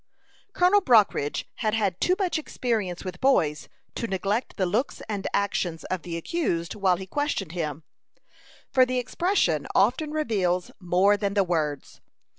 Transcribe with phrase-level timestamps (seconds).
[0.53, 5.83] Colonel Brockridge had had too much experience with boys to neglect the looks and actions
[5.91, 7.83] of the accused while he questioned him,
[8.71, 12.01] for the expression often reveals more than the words.